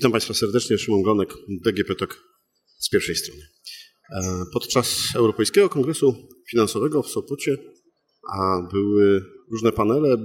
Witam 0.00 0.12
Państwa 0.12 0.34
serdecznie, 0.34 0.78
Szymon 0.78 1.02
Glonek, 1.02 1.34
DGP 1.64 1.94
TOK 1.94 2.24
z 2.78 2.88
pierwszej 2.88 3.16
strony. 3.16 3.40
E, 4.12 4.44
podczas 4.52 5.08
Europejskiego 5.14 5.68
Kongresu 5.68 6.14
Finansowego 6.50 7.02
w 7.02 7.08
Sopocie 7.08 7.56
były 8.72 9.24
różne 9.52 9.72
panele 9.72 10.16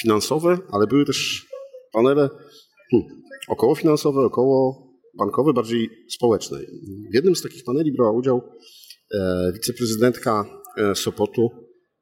finansowe, 0.00 0.58
ale 0.72 0.86
były 0.86 1.04
też 1.04 1.46
panele 1.92 2.28
hmm, 2.90 3.22
okołofinansowe, 3.48 4.20
około 4.20 4.88
bankowe, 5.18 5.52
bardziej 5.52 5.90
społeczne. 6.10 6.58
W 7.10 7.14
jednym 7.14 7.36
z 7.36 7.42
takich 7.42 7.64
paneli 7.64 7.92
brała 7.92 8.12
udział 8.12 8.42
e, 9.14 9.52
wiceprezydentka 9.54 10.44
e, 10.78 10.94
Sopotu 10.94 11.48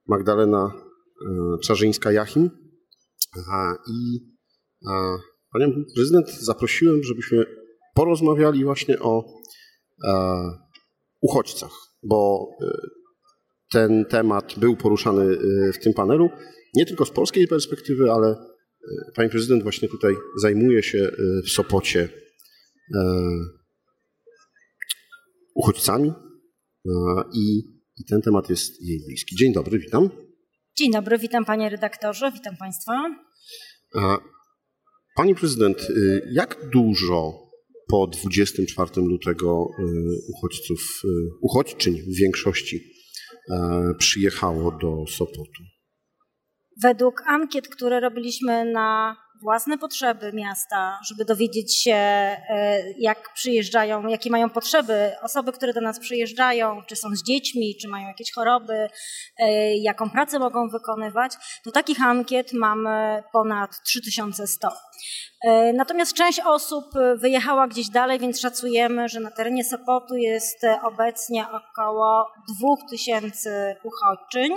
Magdalena 0.09 0.73
Czarzyńska-Jachim 1.65 2.51
i 3.89 4.19
Panią 5.53 5.85
prezydent 5.95 6.31
zaprosiłem, 6.31 7.03
żebyśmy 7.03 7.45
porozmawiali 7.95 8.65
właśnie 8.65 8.99
o 8.99 9.25
e, 10.05 10.13
uchodźcach, 11.21 11.73
bo 12.03 12.49
e, 12.63 12.67
ten 13.73 14.05
temat 14.05 14.55
był 14.59 14.77
poruszany 14.77 15.23
e, 15.23 15.73
w 15.73 15.79
tym 15.79 15.93
panelu, 15.95 16.31
nie 16.75 16.87
tylko 16.87 17.05
z 17.05 17.11
polskiej 17.11 17.49
perspektywy, 17.49 18.13
ale 18.13 18.29
e, 18.29 18.37
pani 19.15 19.31
prezydent 19.31 19.63
właśnie 19.63 19.89
tutaj 19.89 20.15
zajmuje 20.41 20.83
się 20.83 21.11
w 21.45 21.51
Sopocie 21.51 22.09
uchodźcami 25.55 26.13
i, 27.33 27.59
i 27.97 28.05
ten 28.09 28.23
temat 28.23 28.51
jest 28.51 28.83
jej 28.83 29.01
bliski. 29.07 29.37
Dzień 29.37 29.53
dobry, 29.53 29.79
witam. 29.79 30.11
Dzień 30.79 30.93
dobry, 30.93 31.19
witam 31.19 31.45
panie 31.45 31.69
redaktorze, 31.69 32.33
witam 32.33 32.57
państwa. 32.57 32.93
Pani 35.17 35.35
prezydent, 35.35 35.91
y, 35.91 36.29
jak 36.33 36.71
dużo 36.73 37.51
po 37.89 38.07
24 38.07 38.91
lutego 38.97 39.69
y, 39.79 39.83
uchodźców, 40.29 41.03
y, 41.05 41.09
uchodźczyń 41.41 42.03
w 42.03 42.17
większości 42.17 42.97
przyjechało 43.99 44.79
do 44.83 45.05
Sopotu? 45.09 45.63
Według 46.83 47.23
ankiet, 47.27 47.69
które 47.69 48.01
robiliśmy 48.01 48.65
na 48.65 49.17
własne 49.43 49.79
potrzeby 49.79 50.33
miasta, 50.33 50.99
żeby 51.09 51.25
dowiedzieć 51.25 51.83
się, 51.83 51.95
e, 51.95 52.39
jak 52.99 53.33
przyjeżdżają, 53.35 54.07
jakie 54.07 54.31
mają 54.31 54.51
potrzeby 54.51 55.13
osoby, 55.23 55.53
które 55.53 55.73
do 55.73 55.81
nas 55.81 55.99
przyjeżdżają, 55.99 56.83
czy 56.89 56.97
są 56.97 57.09
z 57.15 57.23
dziećmi, 57.23 57.77
czy 57.81 57.89
mają 57.89 58.09
jakieś 58.09 58.33
choroby, 58.33 58.89
e, 59.39 59.77
jaką 59.77 60.11
pracę 60.11 60.39
mogą 60.39 60.69
wykonywać, 60.69 61.33
to 61.65 61.71
takich 61.71 62.03
ankiet 62.03 62.53
mamy 62.53 63.23
ponad 63.33 63.83
3100. 63.83 64.69
E, 65.45 65.73
natomiast 65.73 66.13
część 66.13 66.41
osób 66.41 66.85
wyjechała 67.17 67.69
gdzieś 67.69 67.89
dalej, 67.89 68.19
więc 68.19 68.41
szacujemy, 68.41 69.09
że 69.09 69.21
na 69.21 69.31
terenie 69.31 69.65
Sopotu 69.65 70.17
jest 70.17 70.67
obecnie 70.83 71.47
około 71.49 72.27
2000 72.59 73.77
uchodźczyń 73.85 74.53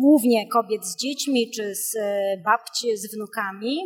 głównie 0.00 0.48
kobiet 0.48 0.86
z 0.86 0.96
dziećmi 0.96 1.50
czy 1.50 1.74
z 1.74 1.96
e, 1.96 2.36
babci, 2.44 2.96
z 2.96 3.14
wnukami. 3.14 3.76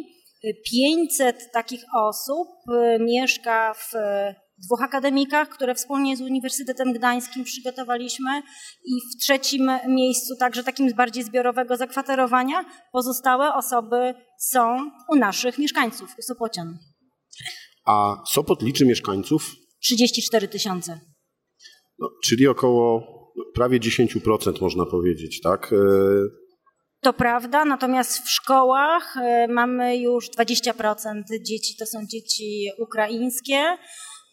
500 0.70 1.52
takich 1.52 1.84
osób 1.94 2.48
e, 2.74 2.98
mieszka 2.98 3.74
w 3.74 3.94
e, 3.94 4.34
dwóch 4.58 4.82
akademikach, 4.82 5.48
które 5.48 5.74
wspólnie 5.74 6.16
z 6.16 6.20
Uniwersytetem 6.20 6.92
Gdańskim 6.92 7.44
przygotowaliśmy 7.44 8.42
i 8.84 8.92
w 9.00 9.22
trzecim 9.22 9.70
miejscu, 9.88 10.36
także 10.40 10.64
takim 10.64 10.92
bardziej 10.94 11.24
zbiorowego 11.24 11.76
zakwaterowania, 11.76 12.64
pozostałe 12.92 13.54
osoby 13.54 14.14
są 14.40 14.90
u 15.12 15.16
naszych 15.16 15.58
mieszkańców, 15.58 16.14
u 16.18 16.22
Sopocian. 16.22 16.78
A 17.86 18.22
Sopot 18.32 18.62
liczy 18.62 18.86
mieszkańców? 18.86 19.54
34 19.82 20.48
tysiące. 20.48 21.00
No, 21.98 22.08
czyli 22.24 22.46
około 22.46 23.17
prawie 23.54 23.80
10% 23.80 24.62
można 24.62 24.86
powiedzieć, 24.86 25.40
tak? 25.40 25.72
E, 25.72 25.76
to 27.00 27.12
prawda, 27.12 27.64
natomiast 27.64 28.18
w 28.18 28.30
szkołach 28.30 29.16
e, 29.16 29.48
mamy 29.48 29.96
już 29.96 30.30
20% 30.30 31.22
dzieci, 31.42 31.76
to 31.78 31.86
są 31.86 31.98
dzieci 32.06 32.70
ukraińskie. 32.78 33.76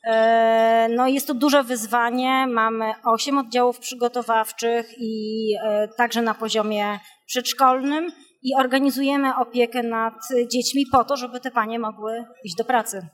E, 0.08 0.88
no 0.96 1.08
jest 1.08 1.28
to 1.28 1.34
duże 1.34 1.64
wyzwanie. 1.64 2.48
Mamy 2.48 2.86
8 3.06 3.38
oddziałów 3.38 3.80
przygotowawczych 3.80 4.94
i 4.98 5.54
także 5.98 6.22
na 6.22 6.34
poziomie 6.34 7.00
przedszkolnym 7.26 8.12
i 8.44 8.56
organizujemy 8.60 9.36
opiekę 9.36 9.84
nad 9.84 10.14
dziećmi 10.52 10.86
po 10.92 11.04
to, 11.04 11.18
żeby 11.18 11.40
te 11.40 11.52
panie 11.52 11.80
mogły 11.80 12.26
iść 12.44 12.56
do 12.56 12.66
pracy. 12.66 13.08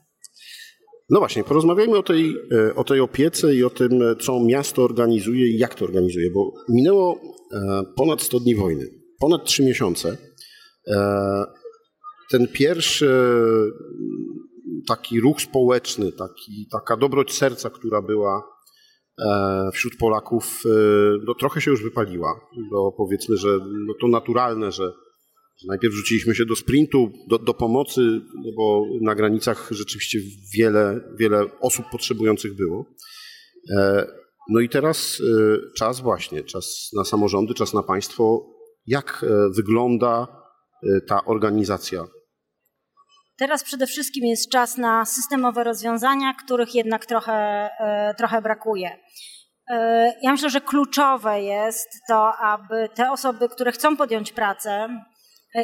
No 1.12 1.18
właśnie, 1.18 1.44
porozmawiajmy 1.44 1.98
o 1.98 2.02
tej, 2.02 2.36
e, 2.52 2.74
o 2.74 2.84
tej 2.84 3.00
opiece 3.00 3.54
i 3.54 3.64
o 3.64 3.70
tym, 3.70 4.02
e, 4.02 4.16
co 4.16 4.40
miasto 4.40 4.82
organizuje 4.82 5.50
i 5.50 5.58
jak 5.58 5.74
to 5.74 5.84
organizuje, 5.84 6.30
bo 6.30 6.52
minęło 6.68 7.20
e, 7.52 7.82
ponad 7.96 8.22
100 8.22 8.40
dni 8.40 8.54
wojny, 8.54 8.86
ponad 9.20 9.44
3 9.44 9.64
miesiące. 9.64 10.16
Ten 12.30 12.48
pierwszy 12.48 13.10
taki 14.88 15.20
ruch 15.20 15.40
społeczny, 15.40 16.12
taki, 16.12 16.66
taka 16.72 16.96
dobroć 16.96 17.32
serca, 17.32 17.70
która 17.70 18.02
była 18.02 18.42
wśród 19.72 19.96
Polaków, 19.96 20.62
no 21.26 21.34
trochę 21.34 21.60
się 21.60 21.70
już 21.70 21.82
wypaliła. 21.82 22.40
Bo 22.70 22.92
powiedzmy, 22.92 23.36
że 23.36 23.58
no 23.86 23.94
to 24.00 24.08
naturalne, 24.08 24.72
że 24.72 24.92
Najpierw 25.68 25.94
rzuciliśmy 25.94 26.34
się 26.34 26.44
do 26.44 26.56
sprintu, 26.56 27.12
do, 27.28 27.38
do, 27.38 27.54
pomocy, 27.54 28.00
no 28.44 28.52
bo 28.56 28.84
na 29.00 29.14
granicach 29.14 29.68
rzeczywiście 29.70 30.18
wiele, 30.54 31.00
wiele 31.18 31.44
osób 31.60 31.86
potrzebujących 31.90 32.56
było. 32.56 32.86
E, 33.76 34.06
no 34.50 34.60
i 34.60 34.68
teraz 34.68 35.20
e, 35.20 35.56
czas 35.78 36.00
właśnie, 36.00 36.44
czas 36.44 36.90
na 36.96 37.04
samorządy, 37.04 37.54
czas 37.54 37.74
na 37.74 37.82
państwo. 37.82 38.46
Jak 38.86 39.24
e, 39.24 39.50
wygląda 39.56 40.42
ta 41.06 41.24
organizacja? 41.24 42.04
Teraz 43.36 43.64
przede 43.64 43.86
wszystkim 43.86 44.24
jest 44.24 44.50
czas 44.50 44.78
na 44.78 45.04
systemowe 45.04 45.64
rozwiązania, 45.64 46.34
których 46.44 46.74
jednak 46.74 47.06
trochę, 47.06 47.68
trochę 48.18 48.42
brakuje. 48.42 48.90
Ja 50.22 50.32
myślę, 50.32 50.50
że 50.50 50.60
kluczowe 50.60 51.42
jest 51.42 51.88
to, 52.08 52.32
aby 52.36 52.88
te 52.94 53.10
osoby, 53.10 53.48
które 53.48 53.72
chcą 53.72 53.96
podjąć 53.96 54.32
pracę, 54.32 54.88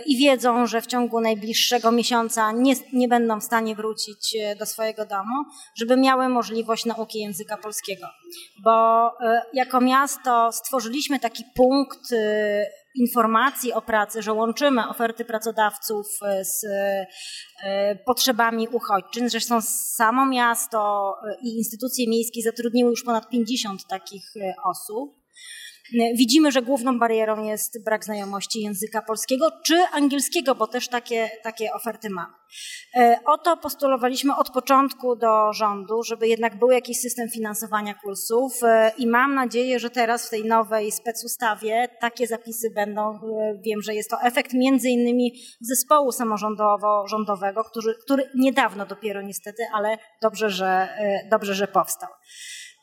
i 0.07 0.17
wiedzą, 0.17 0.67
że 0.67 0.81
w 0.81 0.87
ciągu 0.87 1.21
najbliższego 1.21 1.93
miesiąca 1.93 2.53
nie, 2.53 2.75
nie 2.93 3.09
będą 3.09 3.41
w 3.41 3.45
stanie 3.45 3.75
wrócić 3.75 4.37
e, 4.37 4.57
do 4.57 4.67
swojego 4.67 5.07
domu, 5.07 5.45
żeby 5.75 5.97
miały 5.97 6.29
możliwość 6.29 6.85
nauki 6.85 7.19
języka 7.19 7.57
polskiego. 7.57 8.07
Bo 8.65 9.07
e, 9.21 9.43
jako 9.53 9.81
miasto 9.81 10.53
stworzyliśmy 10.53 11.21
taki 11.21 11.45
punkt 11.55 12.13
e, 12.13 12.67
informacji 12.95 13.73
o 13.73 13.83
pracy, 13.83 14.23
że 14.23 14.33
łączymy 14.33 14.89
oferty 14.89 15.25
pracodawców 15.25 16.07
z 16.43 16.67
potrzebami 18.07 18.69
uchodźczyn. 18.69 19.29
Zresztą 19.29 19.61
samo 19.97 20.27
miasto 20.27 21.15
i 21.43 21.57
instytucje 21.57 22.09
miejskie 22.09 22.43
zatrudniły 22.43 22.91
już 22.91 23.05
ponad 23.05 23.29
50 23.29 23.87
takich 23.87 24.33
osób. 24.65 25.19
Widzimy, 26.15 26.53
że 26.53 26.63
główną 26.63 26.99
barierą 26.99 27.45
jest 27.45 27.85
brak 27.85 28.05
znajomości 28.05 28.61
języka 28.61 29.03
polskiego 29.03 29.51
czy 29.65 29.85
angielskiego, 29.93 30.55
bo 30.55 30.67
też 30.67 30.89
takie, 30.89 31.31
takie 31.43 31.73
oferty 31.73 32.11
mamy. 32.11 32.39
E, 32.97 33.21
o 33.27 33.39
to 33.39 33.57
postulowaliśmy 33.57 34.37
od 34.37 34.51
początku 34.51 35.17
do 35.17 35.53
rządu, 35.53 36.03
żeby 36.03 36.29
jednak 36.29 36.59
był 36.59 36.71
jakiś 36.71 37.01
system 37.01 37.29
finansowania 37.31 37.95
kursów 37.95 38.53
e, 38.63 38.93
i 38.99 39.07
mam 39.07 39.35
nadzieję, 39.35 39.79
że 39.79 39.91
teraz 39.91 40.27
w 40.27 40.31
tej 40.31 40.45
nowej 40.45 40.93
specustawie 40.93 41.89
takie 42.01 42.27
zapisy 42.27 42.71
będą. 42.75 43.15
E, 43.15 43.19
wiem, 43.65 43.83
że 43.83 43.95
jest 43.95 44.11
to 44.11 44.17
efekt 44.23 44.53
między 44.55 44.89
innymi 44.89 45.33
zespołu 45.61 46.13
samorządowo-rządowego, 46.13 47.65
który, 47.65 47.95
który 48.05 48.31
niedawno 48.35 48.87
dopiero 48.87 49.23
niestety, 49.23 49.63
ale 49.75 49.99
dobrze, 50.23 50.51
że, 50.51 50.89
dobrze, 51.31 51.55
że 51.55 51.69
powstał. 51.69 52.09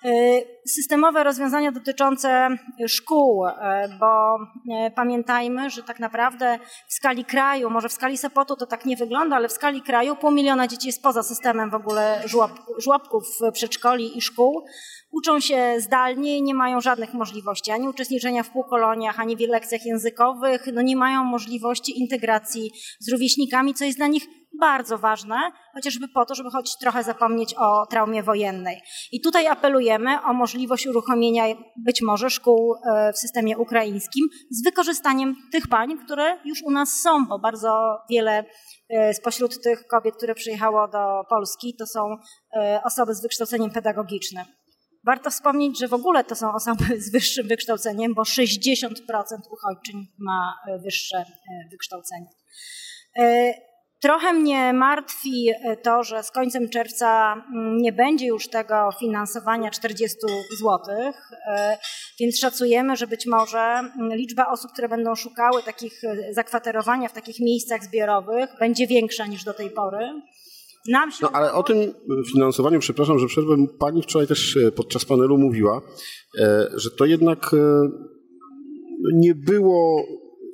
Y, 0.05 0.47
systemowe 0.67 1.23
rozwiązania 1.23 1.71
dotyczące 1.71 2.49
szkół, 2.87 3.47
y, 3.47 3.51
bo 3.99 4.37
y, 4.87 4.91
pamiętajmy, 4.95 5.69
że 5.69 5.83
tak 5.83 5.99
naprawdę 5.99 6.59
w 6.87 6.93
skali 6.93 7.25
kraju, 7.25 7.69
może 7.69 7.89
w 7.89 7.93
skali 7.93 8.17
Sopotu 8.17 8.55
to 8.55 8.65
tak 8.65 8.85
nie 8.85 8.97
wygląda, 8.97 9.35
ale 9.35 9.47
w 9.47 9.51
skali 9.51 9.81
kraju 9.81 10.15
pół 10.15 10.31
miliona 10.31 10.67
dzieci 10.67 10.87
jest 10.87 11.03
poza 11.03 11.23
systemem 11.23 11.69
w 11.69 11.75
ogóle 11.75 12.23
żłobków, 12.77 13.23
przedszkoli 13.53 14.17
i 14.17 14.21
szkół. 14.21 14.65
Uczą 15.15 15.39
się 15.39 15.75
zdalnie 15.79 16.37
i 16.37 16.41
nie 16.41 16.53
mają 16.53 16.81
żadnych 16.81 17.13
możliwości 17.13 17.71
ani 17.71 17.87
uczestniczenia 17.87 18.43
w 18.43 18.49
półkoloniach, 18.49 19.19
ani 19.19 19.37
w 19.37 19.39
lekcjach 19.39 19.85
językowych, 19.85 20.67
no 20.73 20.81
nie 20.81 20.95
mają 20.95 21.23
możliwości 21.23 21.99
integracji 21.99 22.71
z 22.99 23.11
rówieśnikami, 23.11 23.73
co 23.73 23.85
jest 23.85 23.97
dla 23.97 24.07
nich 24.07 24.23
bardzo 24.59 24.97
ważne, 24.97 25.35
chociażby 25.73 26.07
po 26.07 26.25
to, 26.25 26.35
żeby 26.35 26.49
choć 26.49 26.77
trochę 26.77 27.03
zapomnieć 27.03 27.53
o 27.57 27.85
traumie 27.85 28.23
wojennej. 28.23 28.81
I 29.11 29.21
tutaj 29.21 29.47
apelujemy 29.47 30.21
o 30.21 30.33
możliwość 30.33 30.87
uruchomienia 30.87 31.45
być 31.85 32.01
może 32.01 32.29
szkół 32.29 32.75
e, 32.75 33.13
w 33.13 33.17
systemie 33.17 33.57
ukraińskim 33.57 34.25
z 34.51 34.63
wykorzystaniem 34.63 35.35
tych 35.51 35.67
pań, 35.67 35.97
które 36.05 36.39
już 36.45 36.63
u 36.63 36.71
nas 36.71 36.89
są, 36.89 37.25
bo 37.25 37.39
bardzo 37.39 37.97
wiele 38.09 38.45
e, 38.89 39.13
spośród 39.13 39.63
tych 39.63 39.87
kobiet, 39.87 40.15
które 40.15 40.35
przyjechało 40.35 40.87
do 40.87 41.23
Polski, 41.29 41.75
to 41.79 41.87
są 41.87 42.17
e, 42.57 42.81
osoby 42.83 43.15
z 43.15 43.21
wykształceniem 43.21 43.71
pedagogicznym. 43.71 44.45
Warto 45.05 45.29
wspomnieć, 45.29 45.79
że 45.79 45.87
w 45.87 45.93
ogóle 45.93 46.23
to 46.23 46.35
są 46.35 46.53
osoby 46.53 47.01
z 47.01 47.11
wyższym 47.11 47.47
wykształceniem, 47.47 48.13
bo 48.13 48.21
60% 48.21 48.87
uchodźczyń 49.51 50.07
ma 50.19 50.55
wyższe 50.83 51.25
wykształcenie. 51.71 52.27
Trochę 54.05 54.33
mnie 54.33 54.73
martwi 54.73 55.49
e, 55.49 55.77
to, 55.77 56.03
że 56.03 56.23
z 56.23 56.31
końcem 56.31 56.69
czerwca 56.69 57.33
mm, 57.33 57.77
nie 57.77 57.93
będzie 57.93 58.27
już 58.27 58.47
tego 58.47 58.89
finansowania 58.99 59.71
40 59.71 60.17
zł, 60.59 60.79
e, 61.47 61.77
więc 62.19 62.39
szacujemy, 62.39 62.95
że 62.95 63.07
być 63.07 63.25
może 63.25 63.59
mm, 63.59 64.15
liczba 64.15 64.47
osób, 64.47 64.71
które 64.71 64.89
będą 64.89 65.15
szukały 65.15 65.63
takich 65.63 66.03
e, 66.03 66.33
zakwaterowania 66.33 67.09
w 67.09 67.13
takich 67.13 67.39
miejscach 67.39 67.83
zbiorowych 67.83 68.49
będzie 68.59 68.87
większa 68.87 69.25
niż 69.25 69.43
do 69.43 69.53
tej 69.53 69.69
pory. 69.69 70.21
No 71.21 71.29
ale 71.31 71.53
o 71.53 71.63
tym 71.63 71.93
finansowaniu, 72.33 72.79
przepraszam, 72.79 73.19
że 73.19 73.27
przerwę, 73.27 73.55
pani 73.79 74.01
wczoraj 74.01 74.27
też 74.27 74.59
podczas 74.75 75.05
panelu 75.05 75.37
mówiła, 75.37 75.81
że 76.75 76.91
to 76.97 77.05
jednak 77.05 77.51
nie 79.13 79.35
było 79.35 80.03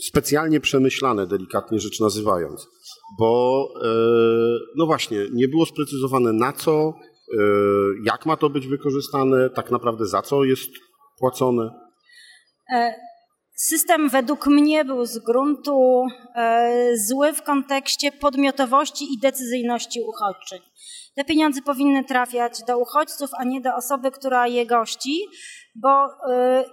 specjalnie 0.01 0.60
przemyślane, 0.60 1.28
delikatnie 1.28 1.80
rzecz 1.80 2.00
nazywając 2.00 2.68
bo 3.19 3.68
e, 3.83 3.88
no 4.75 4.86
właśnie, 4.86 5.18
nie 5.33 5.48
było 5.48 5.66
sprecyzowane 5.66 6.34
na 6.34 6.54
co, 6.54 6.94
e, 6.94 7.44
jak 8.04 8.25
ma 8.25 8.38
to 8.38 8.50
być 8.50 8.68
wykorzystane, 8.68 9.50
tak 9.50 9.72
naprawdę 9.72 10.06
za 10.06 10.22
co 10.22 10.44
jest 10.44 10.69
płacone. 11.19 11.69
E, 13.62 13.63
system 13.63 14.10
według 14.10 14.48
mnie 14.48 14.86
był 14.86 15.06
z 15.06 15.19
gruntu 15.19 16.06
zły 17.08 17.34
w 17.34 17.42
kontekście 17.42 18.12
podmiotowości 18.12 19.13
i 19.13 19.19
decyzyjności 19.19 20.02
uchodźczyń. 20.02 20.60
Te 21.16 21.25
pieniądze 21.25 21.62
powinny 21.62 22.04
trafiać 22.04 22.63
do 22.68 22.80
uchodźców, 22.80 23.30
a 23.38 23.44
nie 23.44 23.62
do 23.62 23.75
osoby, 23.75 24.12
która 24.12 24.48
je 24.48 24.66
gości, 24.66 25.25
bo 25.75 26.08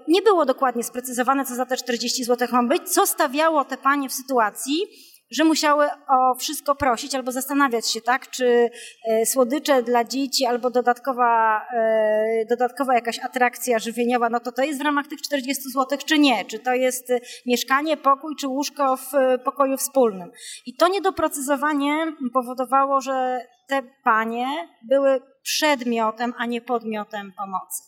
nie 0.08 0.23
było 0.23 0.46
dokładnie 0.46 0.85
sprecyzowane, 0.85 1.44
co 1.44 1.55
za 1.55 1.67
te 1.67 1.76
40 1.76 2.25
zł 2.25 2.49
ma 2.52 2.62
być, 2.62 2.82
co 2.82 3.06
stawiało 3.06 3.64
te 3.64 3.76
panie 3.76 4.08
w 4.08 4.12
sytuacji, 4.12 4.87
że 5.30 5.44
musiały 5.44 5.86
o 6.08 6.34
wszystko 6.34 6.75
prosić 6.75 7.14
albo 7.14 7.32
zastanawiać 7.32 7.90
się, 7.90 8.00
tak, 8.00 8.30
czy 8.30 8.70
e, 9.04 9.26
słodycze 9.26 9.82
dla 9.82 10.04
dzieci 10.04 10.46
albo 10.46 10.70
dodatkowa, 10.70 11.62
e, 11.75 12.44
dodatkowa 12.48 12.94
jakaś 12.94 13.19
atrakcja 13.19 13.78
żywieniowa, 13.78 14.30
no 14.30 14.40
to 14.40 14.52
to 14.52 14.62
jest 14.62 14.78
w 14.78 14.84
ramach 14.84 15.06
tych 15.06 15.22
40 15.22 15.70
zł, 15.70 15.98
czy 16.06 16.19
nie, 16.19 16.44
czy 16.44 16.58
to 16.58 16.75
jest 16.75 17.12
mieszkanie, 17.46 17.96
pokój, 17.96 18.36
czy 18.36 18.48
łóżko 18.48 18.96
w 18.96 19.12
pokoju 19.44 19.76
wspólnym. 19.76 20.32
I 20.66 20.75
to 20.75 20.88
niedoprecyzowanie 20.88 22.12
powodowało, 22.34 23.00
że 23.00 23.46
te 23.69 23.82
panie 24.04 24.46
były 24.82 25.20
przedmiotem, 25.42 26.34
a 26.38 26.46
nie 26.46 26.60
podmiotem 26.60 27.32
pomocy. 27.32 27.82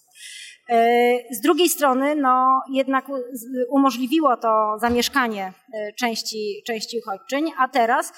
E, 0.70 1.18
z 1.30 1.40
drugiej 1.40 1.68
strony, 1.68 2.16
no, 2.16 2.60
jednak 2.72 3.06
umożliwiło 3.70 4.36
to 4.36 4.76
zamieszkanie 4.78 5.52
e, 5.74 5.92
części, 5.92 6.62
części 6.66 6.98
uchodźczyń, 6.98 7.50
a 7.58 7.68
teraz 7.68 8.12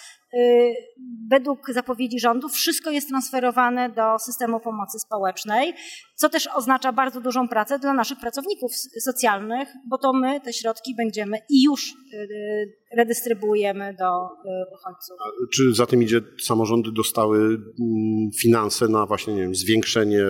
według 1.31 1.73
zapowiedzi 1.73 2.20
rządu 2.20 2.49
wszystko 2.49 2.90
jest 2.90 3.08
transferowane 3.08 3.90
do 3.90 4.19
systemu 4.19 4.61
pomocy 4.61 4.99
społecznej, 4.99 5.75
co 6.14 6.29
też 6.29 6.49
oznacza 6.55 6.93
bardzo 6.93 7.20
dużą 7.20 7.49
pracę 7.49 7.79
dla 7.79 7.93
naszych 7.93 8.19
pracowników 8.20 8.73
socjalnych, 9.05 9.69
bo 9.88 9.99
to 9.99 10.12
my 10.12 10.40
te 10.40 10.52
środki 10.52 10.94
będziemy 10.96 11.38
i 11.50 11.62
już 11.62 11.90
y, 11.90 12.82
redystrybuujemy 12.96 13.96
do 13.99 14.25
y, 14.25 14.75
uchodźców. 14.75 15.17
A 15.20 15.46
czy 15.55 15.75
za 15.75 15.87
tym 15.87 16.02
idzie 16.02 16.20
samorządy 16.40 16.93
dostały 16.93 17.38
mm, 17.38 18.31
finanse 18.40 18.88
na 18.88 19.06
właśnie 19.06 19.34
nie 19.34 19.40
wiem, 19.40 19.55
zwiększenie 19.55 20.25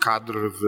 kadr 0.00 0.34
w 0.60 0.64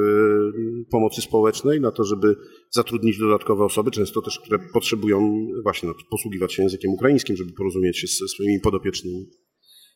pomocy 0.91 1.23
społecznej, 1.23 1.81
na 1.81 1.91
to, 1.91 2.05
żeby 2.05 2.37
zatrudnić 2.71 3.19
dodatkowe 3.19 3.65
osoby, 3.65 3.91
często 3.91 4.23
też, 4.23 4.41
które 4.41 4.59
potrzebują 4.73 5.47
właśnie 5.63 5.89
no, 5.89 5.95
posługiwać 6.11 6.53
się 6.53 6.63
językiem 6.63 6.91
ukraińskim, 6.91 7.37
żeby 7.37 7.53
porozumieć 7.53 7.99
się 7.99 8.07
ze 8.07 8.29
swoimi 8.29 8.61
podopiecznymi? 8.79 9.27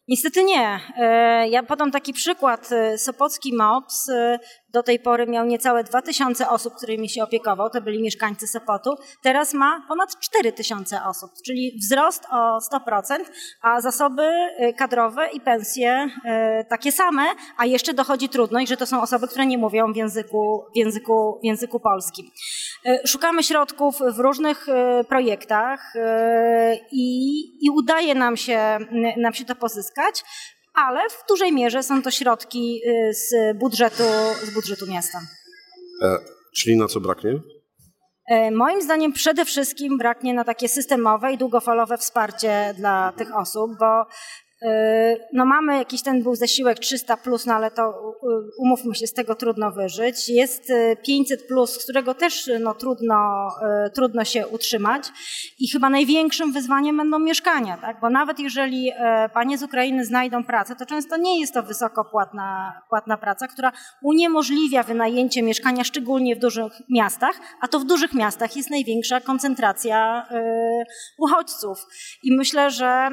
Niestety 0.08 0.44
nie. 0.44 0.80
E, 0.98 1.48
ja 1.48 1.62
podam 1.62 1.90
taki 1.90 2.12
przykład. 2.12 2.72
E, 2.72 2.98
Sopocki 2.98 3.56
MOPS 3.56 4.08
e, 4.08 4.38
do 4.72 4.82
tej 4.82 4.98
pory 4.98 5.26
miał 5.26 5.46
niecałe 5.46 5.84
2000 5.84 6.48
osób, 6.48 6.74
którymi 6.74 7.08
się 7.08 7.22
opiekował, 7.22 7.70
to 7.70 7.80
byli 7.80 8.02
mieszkańcy 8.02 8.46
Sopotu. 8.46 8.94
Teraz 9.22 9.54
ma 9.54 9.84
ponad 9.88 10.18
4000 10.20 11.04
osób, 11.04 11.30
czyli 11.46 11.78
wzrost 11.82 12.24
o 12.30 12.58
100%, 12.58 13.18
a 13.62 13.80
zasoby 13.80 14.22
kadrowe 14.76 15.28
i 15.32 15.40
pensje 15.40 16.08
takie 16.68 16.92
same, 16.92 17.22
a 17.56 17.66
jeszcze 17.66 17.94
dochodzi 17.94 18.28
trudność, 18.28 18.68
że 18.68 18.76
to 18.76 18.86
są 18.86 19.02
osoby, 19.02 19.28
które 19.28 19.46
nie 19.46 19.58
mówią 19.58 19.92
w 19.92 19.96
języku, 19.96 20.64
w 20.74 20.76
języku, 20.76 21.38
w 21.42 21.46
języku 21.46 21.80
polskim. 21.80 22.30
Szukamy 23.06 23.42
środków 23.42 23.98
w 23.98 24.18
różnych 24.18 24.66
projektach 25.08 25.94
i, 26.92 27.38
i 27.66 27.70
udaje 27.70 28.14
nam 28.14 28.36
się, 28.36 28.78
nam 29.16 29.34
się 29.34 29.44
to 29.44 29.54
pozyskać 29.54 30.24
ale 30.74 31.10
w 31.10 31.24
dużej 31.28 31.52
mierze 31.52 31.82
są 31.82 32.02
to 32.02 32.10
środki 32.10 32.80
y, 32.86 33.14
z 33.14 33.58
budżetu, 33.58 34.04
z 34.42 34.54
budżetu 34.54 34.86
miasta. 34.86 35.18
E, 36.02 36.18
czyli 36.56 36.76
na 36.76 36.88
co 36.88 37.00
braknie? 37.00 37.40
E, 38.28 38.50
moim 38.50 38.82
zdaniem 38.82 39.12
przede 39.12 39.44
wszystkim 39.44 39.98
braknie 39.98 40.34
na 40.34 40.44
takie 40.44 40.68
systemowe 40.68 41.32
i 41.32 41.38
długofalowe 41.38 41.98
wsparcie 41.98 42.74
dla 42.76 43.12
tych 43.16 43.36
osób, 43.36 43.70
bo 43.80 44.06
no 45.32 45.44
mamy 45.44 45.78
jakiś 45.78 46.02
ten 46.02 46.22
był 46.22 46.34
zasiłek 46.34 46.78
300 46.78 47.16
plus, 47.16 47.46
no 47.46 47.54
ale 47.54 47.70
to 47.70 48.14
umówmy 48.58 48.94
się, 48.94 49.06
z 49.06 49.12
tego 49.12 49.34
trudno 49.34 49.72
wyżyć. 49.72 50.28
Jest 50.28 50.72
500 51.02 51.40
y, 51.40 51.44
plus, 51.44 51.70
z 51.70 51.84
którego 51.84 52.14
też 52.14 52.50
no, 52.60 52.74
trudno, 52.74 53.48
trudno 53.94 54.24
się 54.24 54.46
utrzymać. 54.46 55.02
I 55.58 55.68
chyba 55.68 55.90
największym 55.90 56.52
wyzwaniem 56.52 56.96
będą 56.96 57.18
mieszkania, 57.18 57.76
tak? 57.76 58.00
bo 58.00 58.10
nawet 58.10 58.38
jeżeli 58.38 58.92
panie 59.34 59.58
z 59.58 59.62
Ukrainy 59.62 60.04
znajdą 60.04 60.44
pracę, 60.44 60.76
to 60.76 60.86
często 60.86 61.16
nie 61.16 61.40
jest 61.40 61.54
to 61.54 61.62
wysoko 61.62 62.04
płatna, 62.04 62.80
płatna 62.88 63.16
praca, 63.16 63.48
która 63.48 63.72
uniemożliwia 64.02 64.82
wynajęcie 64.82 65.42
mieszkania, 65.42 65.84
szczególnie 65.84 66.36
w 66.36 66.38
dużych 66.38 66.72
miastach, 66.90 67.40
a 67.60 67.68
to 67.68 67.78
w 67.78 67.84
dużych 67.84 68.14
miastach 68.14 68.56
jest 68.56 68.70
największa 68.70 69.20
koncentracja 69.20 70.26
uchodźców. 71.18 71.78
I 72.22 72.36
myślę, 72.36 72.70
że 72.70 73.08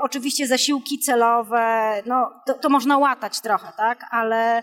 oczywiście 0.00 0.46
zasiłki 0.56 0.98
celowe, 0.98 2.02
no 2.06 2.30
to, 2.46 2.54
to 2.54 2.68
można 2.68 2.98
łatać 2.98 3.40
trochę, 3.40 3.72
tak? 3.76 4.06
Ale 4.10 4.62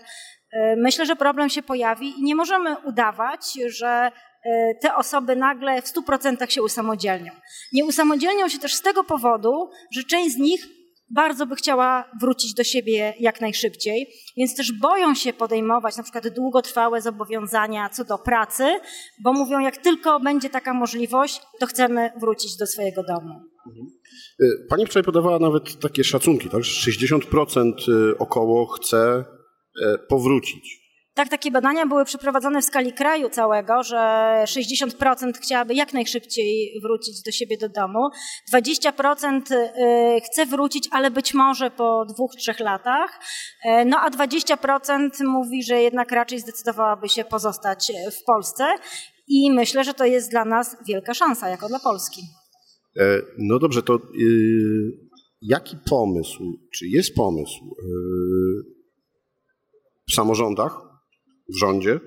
e, 0.52 0.76
myślę, 0.76 1.06
że 1.06 1.16
problem 1.16 1.48
się 1.48 1.62
pojawi 1.62 2.20
i 2.20 2.22
nie 2.22 2.34
możemy 2.34 2.76
udawać, 2.78 3.52
że 3.66 4.10
e, 4.44 4.74
te 4.82 4.94
osoby 4.94 5.36
nagle 5.36 5.82
w 5.82 5.84
100% 5.84 6.50
się 6.50 6.62
usamodzielnią. 6.62 7.32
Nie 7.72 7.84
usamodzielnią 7.84 8.48
się 8.48 8.58
też 8.58 8.74
z 8.74 8.82
tego 8.82 9.04
powodu, 9.04 9.70
że 9.92 10.02
część 10.04 10.34
z 10.34 10.38
nich 10.38 10.66
bardzo 11.10 11.46
by 11.46 11.56
chciała 11.56 12.04
wrócić 12.20 12.54
do 12.54 12.64
siebie 12.64 13.14
jak 13.20 13.40
najszybciej, 13.40 14.06
więc 14.36 14.56
też 14.56 14.72
boją 14.72 15.14
się 15.14 15.32
podejmować 15.32 15.96
na 15.96 16.02
przykład 16.02 16.28
długotrwałe 16.28 17.00
zobowiązania 17.00 17.88
co 17.88 18.04
do 18.04 18.18
pracy, 18.18 18.64
bo 19.22 19.32
mówią, 19.32 19.58
jak 19.58 19.76
tylko 19.76 20.20
będzie 20.20 20.50
taka 20.50 20.74
możliwość, 20.74 21.40
to 21.60 21.66
chcemy 21.66 22.12
wrócić 22.20 22.56
do 22.56 22.66
swojego 22.66 23.02
domu. 23.02 23.53
Mhm. 23.66 23.86
Y, 24.40 24.66
pani 24.68 24.86
wczoraj 24.86 25.04
podawała 25.04 25.38
nawet 25.38 25.80
takie 25.80 26.04
szacunki, 26.04 26.50
tak? 26.50 26.60
60% 26.60 27.88
y, 27.88 28.18
około 28.18 28.66
chce 28.66 29.24
y, 29.82 29.98
powrócić. 30.08 30.84
Tak, 31.14 31.28
takie 31.28 31.50
badania 31.50 31.86
były 31.86 32.04
przeprowadzone 32.04 32.62
w 32.62 32.64
skali 32.64 32.92
kraju 32.92 33.30
całego, 33.30 33.82
że 33.82 33.96
60% 34.46 35.32
chciałaby 35.42 35.74
jak 35.74 35.92
najszybciej 35.92 36.80
wrócić 36.82 37.22
do 37.22 37.32
siebie 37.32 37.58
do 37.58 37.68
domu, 37.68 38.08
20% 38.54 39.40
chce 40.26 40.46
wrócić, 40.46 40.88
ale 40.90 41.10
być 41.10 41.34
może 41.34 41.70
po 41.70 42.04
dwóch, 42.14 42.32
trzech 42.38 42.60
latach, 42.60 43.20
no 43.86 44.00
a 44.00 44.10
20% 44.10 45.10
mówi, 45.24 45.62
że 45.62 45.82
jednak 45.82 46.12
raczej 46.12 46.38
zdecydowałaby 46.38 47.08
się 47.08 47.24
pozostać 47.24 47.92
w 48.20 48.24
Polsce 48.24 48.64
i 49.28 49.52
myślę, 49.52 49.84
że 49.84 49.94
to 49.94 50.04
jest 50.04 50.30
dla 50.30 50.44
nas 50.44 50.76
wielka 50.88 51.14
szansa, 51.14 51.48
jako 51.48 51.68
dla 51.68 51.78
Polski. 51.78 52.22
E, 52.98 53.22
no 53.38 53.58
dobrze, 53.58 53.82
to 53.82 54.00
yy, 54.14 55.08
jaki 55.42 55.76
pomysł, 55.90 56.58
czy 56.74 56.88
jest 56.88 57.14
pomysł 57.14 57.64
yy, 57.64 58.74
w 60.10 60.14
samorządach, 60.14 60.80
w 61.54 61.58
rządzie 61.58 62.00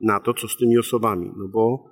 na 0.00 0.20
to, 0.20 0.34
co 0.34 0.48
z 0.48 0.56
tymi 0.56 0.78
osobami? 0.78 1.30
No 1.36 1.48
bo 1.48 1.84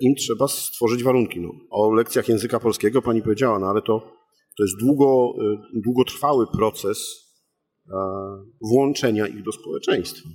im 0.00 0.14
trzeba 0.14 0.48
stworzyć 0.48 1.02
warunki. 1.02 1.40
No, 1.40 1.52
o 1.70 1.92
lekcjach 1.92 2.28
języka 2.28 2.60
polskiego 2.60 3.02
pani 3.02 3.22
powiedziała, 3.22 3.58
no 3.58 3.66
ale 3.66 3.82
to, 3.82 4.00
to 4.56 4.64
jest 4.64 4.76
długo, 4.80 5.32
długotrwały 5.74 6.46
proces 6.56 6.98
włączenia 8.60 9.26
ich 9.26 9.42
do 9.42 9.52
społeczeństwa. 9.52 10.28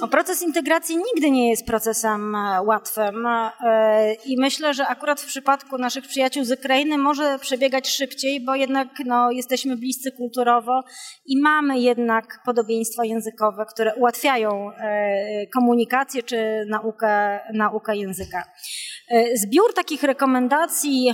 O, 0.00 0.08
proces 0.08 0.42
integracji 0.42 0.96
nigdy 0.96 1.30
nie 1.30 1.50
jest 1.50 1.66
procesem 1.66 2.34
e, 2.34 2.62
łatwym 2.62 3.26
e, 3.26 4.14
i 4.14 4.40
myślę, 4.40 4.74
że 4.74 4.86
akurat 4.86 5.20
w 5.20 5.26
przypadku 5.26 5.78
naszych 5.78 6.06
przyjaciół 6.06 6.44
z 6.44 6.52
Ukrainy 6.52 6.98
może 6.98 7.38
przebiegać 7.38 7.88
szybciej, 7.88 8.44
bo 8.44 8.54
jednak 8.54 8.88
no, 9.06 9.30
jesteśmy 9.30 9.76
bliscy 9.76 10.12
kulturowo 10.12 10.82
i 11.26 11.40
mamy 11.40 11.78
jednak 11.78 12.42
podobieństwa 12.44 13.04
językowe, 13.04 13.66
które 13.66 13.94
ułatwiają 13.94 14.70
e, 14.70 15.46
komunikację 15.46 16.22
czy 16.22 16.66
naukę, 16.68 17.40
naukę 17.54 17.96
języka. 17.96 18.44
Zbiór 19.34 19.74
takich 19.74 20.02
rekomendacji, 20.02 21.12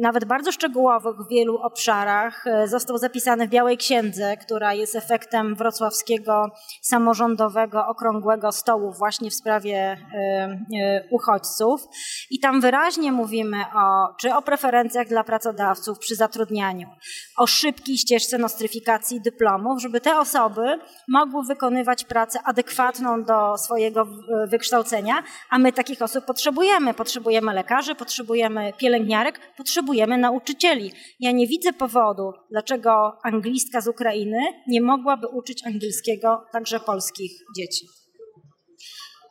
nawet 0.00 0.24
bardzo 0.24 0.52
szczegółowych 0.52 1.14
w 1.26 1.30
wielu 1.30 1.56
obszarach, 1.56 2.44
został 2.64 2.98
zapisany 2.98 3.46
w 3.46 3.50
Białej 3.50 3.76
Księdze, 3.76 4.36
która 4.36 4.74
jest 4.74 4.96
efektem 4.96 5.54
wrocławskiego 5.54 6.50
samorządowego 6.82 7.86
okrągłego 7.86 8.03
stołu 8.52 8.92
właśnie 8.92 9.30
w 9.30 9.34
sprawie 9.34 9.92
y, 9.92 10.76
y, 10.76 11.08
uchodźców 11.10 11.88
i 12.30 12.40
tam 12.40 12.60
wyraźnie 12.60 13.12
mówimy 13.12 13.56
o, 13.74 14.14
czy 14.20 14.34
o 14.34 14.42
preferencjach 14.42 15.08
dla 15.08 15.24
pracodawców 15.24 15.98
przy 15.98 16.14
zatrudnianiu, 16.14 16.88
o 17.36 17.46
szybkiej 17.46 17.98
ścieżce 17.98 18.38
nostryfikacji 18.38 19.20
dyplomów, 19.20 19.82
żeby 19.82 20.00
te 20.00 20.18
osoby 20.18 20.78
mogły 21.08 21.44
wykonywać 21.44 22.04
pracę 22.04 22.38
adekwatną 22.44 23.24
do 23.24 23.58
swojego 23.58 24.06
wykształcenia, 24.48 25.22
a 25.50 25.58
my 25.58 25.72
takich 25.72 26.02
osób 26.02 26.24
potrzebujemy. 26.24 26.94
Potrzebujemy 26.94 27.54
lekarzy, 27.54 27.94
potrzebujemy 27.94 28.72
pielęgniarek, 28.78 29.40
potrzebujemy 29.56 30.18
nauczycieli. 30.18 30.92
Ja 31.20 31.32
nie 31.32 31.46
widzę 31.46 31.72
powodu, 31.72 32.32
dlaczego 32.50 33.18
anglistka 33.24 33.80
z 33.80 33.88
Ukrainy 33.88 34.38
nie 34.66 34.80
mogłaby 34.80 35.26
uczyć 35.26 35.66
angielskiego 35.66 36.44
także 36.52 36.80
polskich 36.80 37.32
dzieci. 37.56 37.93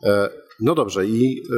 E, 0.05 0.29
no 0.59 0.75
dobrze, 0.75 1.07
i 1.07 1.39
e, 1.39 1.55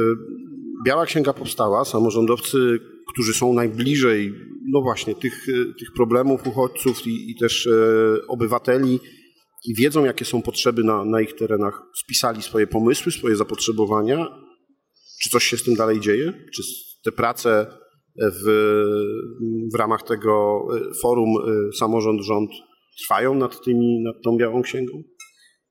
Biała 0.86 1.06
Księga 1.06 1.32
powstała. 1.32 1.84
Samorządowcy, 1.84 2.78
którzy 3.12 3.34
są 3.34 3.52
najbliżej, 3.52 4.34
no 4.72 4.82
właśnie, 4.82 5.14
tych, 5.14 5.48
e, 5.48 5.74
tych 5.78 5.92
problemów 5.96 6.46
uchodźców 6.46 7.06
i, 7.06 7.30
i 7.30 7.36
też 7.36 7.68
obywateli 8.28 9.00
i 9.64 9.74
wiedzą, 9.74 10.04
jakie 10.04 10.24
są 10.24 10.42
potrzeby 10.42 10.84
na, 10.84 11.04
na 11.04 11.20
ich 11.20 11.34
terenach, 11.34 11.82
spisali 12.04 12.42
swoje 12.42 12.66
pomysły, 12.66 13.12
swoje 13.12 13.36
zapotrzebowania. 13.36 14.26
Czy 15.22 15.30
coś 15.30 15.44
się 15.44 15.56
z 15.56 15.62
tym 15.62 15.74
dalej 15.74 16.00
dzieje? 16.00 16.32
Czy 16.54 16.62
te 17.04 17.12
prace 17.12 17.66
w, 18.20 18.44
w 19.74 19.78
ramach 19.78 20.02
tego 20.02 20.66
forum 21.02 21.34
samorząd-rząd 21.78 22.50
trwają 23.02 23.34
nad, 23.34 23.64
tymi, 23.64 24.02
nad 24.02 24.22
tą 24.24 24.36
Białą 24.36 24.62
Księgą? 24.62 25.02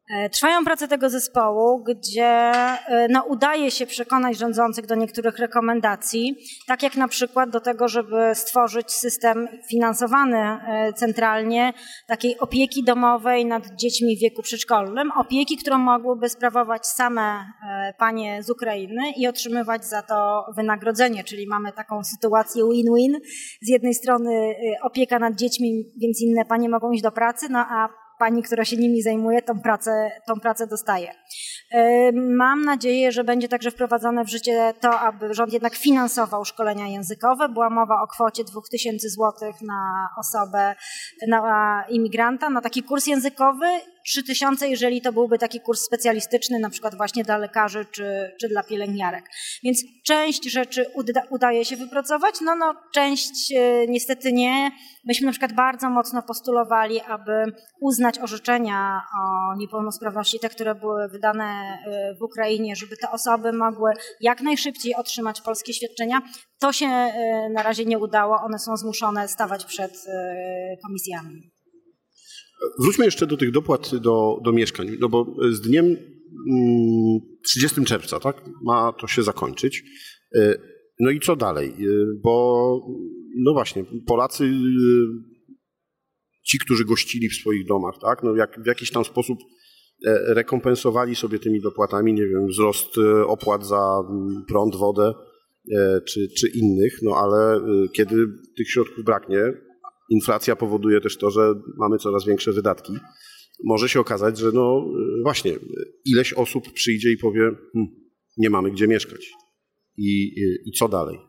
E, 0.09 0.29
trwają 0.29 0.65
prace 0.65 0.87
tego 0.87 1.09
zespołu, 1.09 1.83
gdzie 1.83 2.25
e, 2.25 3.07
no, 3.09 3.23
udaje 3.23 3.71
się 3.71 3.85
przekonać 3.85 4.37
rządzących 4.37 4.85
do 4.85 4.95
niektórych 4.95 5.39
rekomendacji, 5.39 6.35
tak 6.67 6.83
jak 6.83 6.95
na 6.95 7.07
przykład 7.07 7.49
do 7.49 7.59
tego, 7.59 7.87
żeby 7.87 8.35
stworzyć 8.35 8.91
system 8.91 9.47
finansowany 9.69 10.37
e, 10.37 10.93
centralnie 10.93 11.73
takiej 12.07 12.39
opieki 12.39 12.83
domowej 12.83 13.45
nad 13.45 13.63
dziećmi 13.75 14.17
w 14.17 14.19
wieku 14.19 14.41
przedszkolnym, 14.41 15.11
opieki, 15.11 15.57
którą 15.57 15.77
mogłyby 15.77 16.29
sprawować 16.29 16.87
same 16.87 17.45
panie 17.99 18.43
z 18.43 18.49
Ukrainy 18.49 19.01
i 19.17 19.27
otrzymywać 19.27 19.85
za 19.85 20.01
to 20.01 20.45
wynagrodzenie, 20.55 21.23
czyli 21.23 21.47
mamy 21.47 21.71
taką 21.71 22.03
sytuację 22.03 22.63
win-win. 22.63 23.19
Z 23.61 23.69
jednej 23.69 23.93
strony 23.93 24.55
opieka 24.81 25.19
nad 25.19 25.35
dziećmi, 25.35 25.83
więc 25.97 26.21
inne 26.21 26.45
panie 26.45 26.69
mogą 26.69 26.91
iść 26.91 27.03
do 27.03 27.11
pracy, 27.11 27.47
no 27.49 27.59
a 27.59 28.04
pani, 28.19 28.43
która 28.43 28.65
się 28.65 28.77
nimi 28.77 29.01
zajmuje, 29.01 29.41
tą 29.41 29.59
pracę, 29.59 30.11
tą 30.27 30.39
pracę 30.39 30.67
dostaje. 30.67 31.11
Mam 32.13 32.61
nadzieję, 32.61 33.11
że 33.11 33.23
będzie 33.23 33.47
także 33.47 33.71
wprowadzone 33.71 34.25
w 34.25 34.29
życie 34.29 34.73
to, 34.79 34.99
aby 34.99 35.33
rząd 35.33 35.53
jednak 35.53 35.75
finansował 35.75 36.45
szkolenia 36.45 36.87
językowe. 36.87 37.49
Była 37.49 37.69
mowa 37.69 38.01
o 38.01 38.07
kwocie 38.07 38.43
2000 38.43 39.09
zł 39.09 39.53
na 39.61 40.09
osobę, 40.19 40.75
na 41.27 41.83
imigranta, 41.89 42.49
na 42.49 42.61
taki 42.61 42.83
kurs 42.83 43.07
językowy 43.07 43.65
3000, 44.05 44.69
jeżeli 44.69 45.01
to 45.01 45.13
byłby 45.13 45.37
taki 45.37 45.59
kurs 45.59 45.81
specjalistyczny, 45.81 46.59
na 46.59 46.69
przykład 46.69 46.95
właśnie 46.95 47.23
dla 47.23 47.37
lekarzy 47.37 47.85
czy, 47.91 48.35
czy 48.39 48.49
dla 48.49 48.63
pielęgniarek. 48.63 49.25
Więc 49.63 49.83
część 50.05 50.51
rzeczy 50.51 50.85
uda, 50.93 51.21
udaje 51.29 51.65
się 51.65 51.77
wypracować, 51.77 52.35
no, 52.41 52.55
no 52.55 52.73
część 52.93 53.51
e, 53.51 53.87
niestety 53.87 54.33
nie. 54.33 54.71
Myśmy 55.05 55.25
na 55.25 55.31
przykład 55.31 55.53
bardzo 55.53 55.89
mocno 55.89 56.21
postulowali, 56.21 57.01
aby 57.01 57.43
uznać 57.81 58.19
orzeczenia 58.19 59.01
o 59.21 59.55
niepełnosprawności, 59.55 60.39
te, 60.39 60.49
które 60.49 60.75
były 60.75 61.07
wydane 61.07 61.45
e, 61.45 62.15
w 62.19 62.21
Ukrainie, 62.23 62.75
żeby 62.75 62.97
te 62.97 63.11
osoby 63.11 63.53
mogły 63.53 63.91
jak 64.21 64.41
najszybciej 64.41 64.95
otrzymać 64.95 65.41
polskie 65.41 65.73
świadczenia. 65.73 66.21
To 66.59 66.73
się 66.73 66.85
e, 66.85 67.49
na 67.53 67.63
razie 67.63 67.85
nie 67.85 67.99
udało, 67.99 68.41
one 68.41 68.59
są 68.59 68.77
zmuszone 68.77 69.27
stawać 69.27 69.65
przed 69.65 70.05
komisjami. 70.83 71.54
Wróćmy 72.79 73.05
jeszcze 73.05 73.27
do 73.27 73.37
tych 73.37 73.51
dopłat 73.51 73.95
do, 73.95 74.39
do 74.43 74.51
mieszkań, 74.51 74.97
no 74.99 75.09
bo 75.09 75.35
z 75.51 75.61
dniem 75.61 75.97
30 77.45 77.77
mm, 77.77 77.85
czerwca 77.85 78.19
tak, 78.19 78.41
ma 78.63 78.93
to 78.93 79.07
się 79.07 79.23
zakończyć. 79.23 79.83
E, 80.35 80.55
no 80.99 81.09
i 81.09 81.19
co 81.19 81.35
dalej? 81.35 81.69
E, 81.69 81.73
bo 82.23 82.79
no 83.37 83.53
właśnie, 83.53 83.85
Polacy, 84.07 84.43
e, 84.43 84.49
ci, 86.43 86.59
którzy 86.59 86.85
gościli 86.85 87.29
w 87.29 87.35
swoich 87.35 87.67
domach, 87.67 87.95
tak, 88.01 88.23
no 88.23 88.35
jak, 88.35 88.63
w 88.63 88.65
jakiś 88.65 88.91
tam 88.91 89.05
sposób 89.05 89.39
rekompensowali 90.27 91.15
sobie 91.15 91.39
tymi 91.39 91.61
dopłatami, 91.61 92.13
nie 92.13 92.27
wiem, 92.27 92.47
wzrost 92.47 92.95
opłat 93.27 93.67
za 93.67 94.01
mm, 94.09 94.45
prąd, 94.47 94.75
wodę 94.75 95.13
czy, 96.07 96.27
czy 96.37 96.47
innych, 96.47 96.99
no 97.01 97.15
ale 97.15 97.61
kiedy 97.93 98.15
tych 98.57 98.69
środków 98.69 99.05
braknie, 99.05 99.53
inflacja 100.09 100.55
powoduje 100.55 101.01
też 101.01 101.17
to, 101.17 101.31
że 101.31 101.53
mamy 101.77 101.97
coraz 101.97 102.25
większe 102.25 102.51
wydatki. 102.51 102.93
Może 103.63 103.89
się 103.89 103.99
okazać, 103.99 104.37
że 104.37 104.51
no 104.53 104.85
właśnie 105.23 105.51
ileś 106.05 106.33
osób 106.33 106.73
przyjdzie 106.73 107.11
i 107.11 107.17
powie, 107.17 107.41
hm, 107.73 107.87
nie 108.37 108.49
mamy 108.49 108.71
gdzie 108.71 108.87
mieszkać. 108.87 109.31
I, 109.97 110.33
i, 110.39 110.69
i 110.69 110.71
co 110.71 110.87
dalej? 110.87 111.19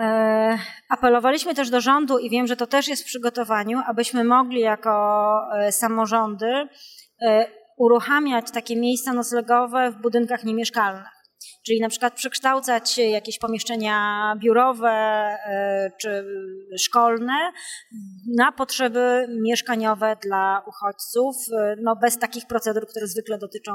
E, 0.00 0.58
apelowaliśmy 0.88 1.54
też 1.54 1.70
do 1.70 1.80
rządu 1.80 2.18
i 2.18 2.30
wiem, 2.30 2.46
że 2.46 2.56
to 2.56 2.66
też 2.66 2.88
jest 2.88 3.02
w 3.02 3.06
przygotowaniu, 3.06 3.78
abyśmy 3.86 4.24
mogli 4.24 4.60
jako 4.60 5.34
e, 5.58 5.72
samorządy 5.72 6.68
e, 7.26 7.50
uruchamiać 7.78 8.50
takie 8.50 8.76
miejsca 8.76 9.12
noclegowe 9.12 9.90
w 9.90 10.02
budynkach 10.02 10.44
niemieszkalnych. 10.44 11.17
Czyli 11.68 11.80
na 11.80 11.88
przykład 11.88 12.14
przekształcać 12.14 12.98
jakieś 12.98 13.38
pomieszczenia 13.38 14.34
biurowe 14.38 14.90
e, 14.90 15.90
czy 16.00 16.24
szkolne 16.78 17.32
na 18.36 18.52
potrzeby 18.52 19.26
mieszkaniowe 19.40 20.16
dla 20.22 20.62
uchodźców, 20.66 21.36
e, 21.52 21.76
no 21.82 21.96
bez 21.96 22.18
takich 22.18 22.46
procedur, 22.46 22.86
które 22.86 23.06
zwykle 23.06 23.38
dotyczą 23.38 23.72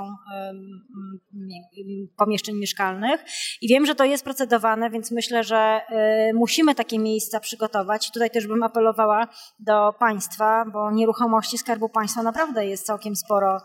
pomieszczeń 2.18 2.56
mieszkalnych. 2.56 3.24
I 3.62 3.68
wiem, 3.68 3.86
że 3.86 3.96
to 3.96 4.06
jest 4.06 4.24
procedowane, 4.24 4.90
więc 4.90 5.12
myślę, 5.12 5.44
że 5.44 5.58
e, 5.58 6.34
musimy 6.34 6.76
takie 6.76 7.00
miejsca 7.00 7.40
przygotować. 7.40 8.12
Tutaj 8.12 8.30
też 8.30 8.48
bym 8.48 8.64
apelowała 8.64 9.28
do 9.60 9.94
państwa, 10.00 10.66
bo 10.74 10.92
nieruchomości 10.92 11.58
Skarbu 11.58 11.90
Państwa 11.90 12.24
naprawdę 12.24 12.66
jest 12.66 12.86
całkiem 12.86 13.16
sporo, 13.16 13.62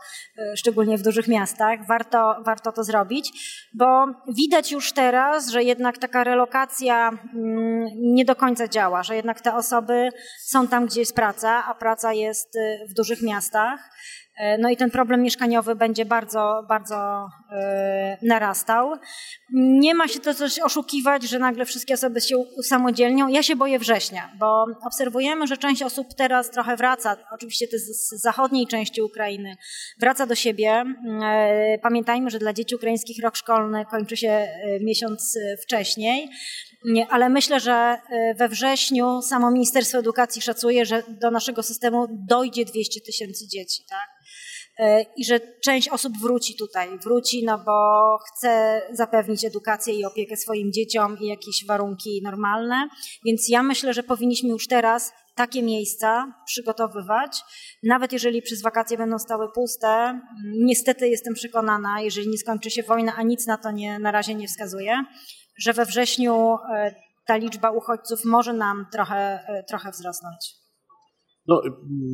szczególnie 0.56 0.99
w 0.99 1.02
dużych 1.02 1.28
miastach. 1.28 1.87
Warto, 1.87 2.37
warto 2.44 2.73
to 2.73 2.85
zrobić, 2.85 3.32
bo 3.75 4.17
widać 4.28 4.72
już 4.72 4.92
teraz, 4.92 5.48
że 5.48 5.62
jednak 5.62 5.98
taka 5.98 6.25
relokacja 6.25 7.08
mm, 7.08 7.87
nie 7.94 8.25
do 8.25 8.37
końca 8.37 8.68
działa, 8.68 9.02
że 9.02 9.16
jednak 9.16 9.40
te 9.40 9.54
osoby 9.54 10.08
są 10.40 10.68
tam, 10.68 10.87
gdzie 10.87 11.00
jest 11.00 11.14
praca, 11.14 11.64
a 11.64 11.75
praca 11.75 12.12
jest 12.12 12.56
y, 12.56 12.87
w 12.90 12.94
dużych 12.94 13.22
miastach. 13.22 13.90
E, 14.38 14.59
no 14.59 14.71
i 14.71 14.76
ten 14.76 14.90
problem 14.90 15.23
mieszkaniowy 15.23 15.75
będzie 15.75 16.04
bardzo, 16.04 16.64
bardzo 16.68 17.28
yy, 17.50 18.28
narastał. 18.28 18.92
Nie 19.52 19.95
ma 19.95 20.09
się 20.09 20.21
to 20.21 20.35
coś 20.35 20.59
oszukiwać, 20.59 21.23
że 21.23 21.38
nagle 21.38 21.64
wszystkie 21.64 21.95
osoby 21.95 22.21
się 22.21 22.38
usamodzielnią. 22.38 23.28
Ja 23.28 23.42
się 23.42 23.57
boję 23.57 23.78
września, 23.78 24.33
bo 24.38 24.66
obserwujemy, 24.87 25.47
że 25.47 25.57
część 25.57 25.83
osób 25.83 26.14
teraz 26.14 26.50
trochę 26.50 26.76
wraca, 26.76 27.16
oczywiście 27.33 27.68
to 27.68 27.78
z 27.78 28.23
zachodniej 28.23 28.66
części 28.66 29.02
Ukrainy, 29.02 29.57
wraca 30.00 30.26
do 30.26 30.35
siebie. 30.35 30.85
Yy, 31.04 31.78
pamiętajmy, 31.83 32.30
że 32.30 32.38
dla 32.38 32.52
dzieci 32.52 32.75
ukraińskich 32.75 33.23
rok 33.23 33.37
szkolny 33.37 33.85
kończy 33.90 34.16
się 34.16 34.49
miesiąc 34.80 35.38
wcześniej. 35.62 36.28
Ale 37.11 37.28
myślę, 37.28 37.61
że 37.61 37.97
we 38.37 38.49
wrześniu 38.49 39.23
samo 39.23 39.50
Ministerstwo 39.50 39.99
Edukacji 39.99 40.42
szacuje, 40.42 40.87
że 40.87 41.02
do 41.09 41.30
naszego 41.30 41.62
systemu 41.62 42.07
dojdzie 42.11 42.64
200 42.64 43.00
tysięcy 43.00 43.49
dzieci. 43.49 43.83
Tak? 43.90 44.17
I 45.16 45.25
że 45.25 45.40
część 45.64 45.88
osób 45.88 46.12
wróci 46.23 46.56
tutaj, 46.56 46.99
wróci, 46.99 47.44
no 47.44 47.58
bo 47.58 48.18
chce 48.18 48.82
zapewnić 48.92 49.44
edukację 49.44 49.94
i 49.94 50.04
opiekę 50.04 50.37
swoim 50.37 50.73
dzieciom 50.73 51.18
i 51.20 51.26
jakieś 51.26 51.66
warunki 51.66 52.20
normalne. 52.23 52.88
Więc 53.25 53.49
ja 53.49 53.62
myślę, 53.62 53.94
że 53.94 54.02
powinniśmy 54.02 54.49
już 54.49 54.66
teraz 54.66 55.12
takie 55.35 55.62
miejsca 55.62 56.35
przygotowywać, 56.47 57.42
nawet 57.82 58.12
jeżeli 58.12 58.42
przez 58.42 58.62
wakacje 58.62 58.99
będą 58.99 59.18
stały 59.18 59.52
puste. 59.52 60.20
Niestety 60.44 61.08
jestem 61.08 61.35
przekonana, 61.35 62.00
jeżeli 62.00 62.28
nie 62.28 62.38
skończy 62.38 62.70
się 62.70 62.82
wojna, 62.82 63.12
a 63.16 63.23
nic 63.23 63.47
na 63.47 63.58
to 63.58 63.70
nie, 63.70 63.99
na 63.99 64.11
razie 64.11 64.35
nie 64.35 64.49
wskazuje, 64.49 65.04
że 65.58 65.73
we 65.73 65.85
wrześniu 65.85 66.58
e, 66.75 66.94
ta 67.26 67.37
liczba 67.37 67.70
uchodźców 67.70 68.25
może 68.25 68.52
nam 68.52 68.87
trochę, 68.92 69.44
e, 69.49 69.64
trochę 69.68 69.90
wzrosnąć. 69.90 70.54
No, 71.48 71.62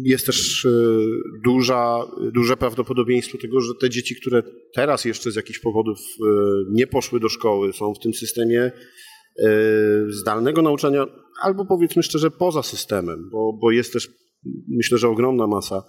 jest 0.04 0.26
też 0.26 0.64
e, 0.64 0.70
duża, 1.44 1.98
duże 2.34 2.56
prawdopodobieństwo 2.56 3.38
tego, 3.38 3.60
że 3.60 3.72
te 3.80 3.90
dzieci, 3.90 4.16
które 4.16 4.42
teraz 4.74 5.04
jeszcze 5.04 5.30
z 5.30 5.36
jakichś 5.36 5.58
powodów 5.58 5.98
nie 6.70 6.86
poszły 6.86 7.20
do 7.20 7.28
szkoły, 7.28 7.72
są 7.72 7.94
w 7.94 7.98
tym 7.98 8.14
systemie 8.14 8.72
zdalnego 10.08 10.62
nauczania, 10.62 11.06
albo 11.42 11.66
powiedzmy 11.66 12.02
szczerze 12.02 12.30
poza 12.30 12.62
systemem, 12.62 13.28
bo, 13.32 13.58
bo 13.60 13.70
jest 13.70 13.92
też 13.92 14.08
myślę, 14.68 14.98
że 14.98 15.08
ogromna 15.08 15.46
masa 15.46 15.82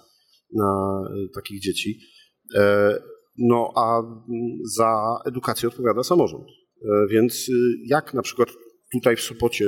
na 0.54 1.00
takich 1.34 1.60
dzieci. 1.60 2.00
No 3.38 3.72
a 3.76 4.02
za 4.76 4.96
edukację 5.26 5.68
odpowiada 5.68 6.02
samorząd. 6.02 6.46
Więc 7.10 7.50
jak 7.86 8.14
na 8.14 8.22
przykład 8.22 8.48
tutaj 8.92 9.16
w 9.16 9.20
Sopocie 9.20 9.66